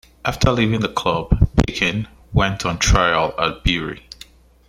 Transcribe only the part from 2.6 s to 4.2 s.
on trial at Bury.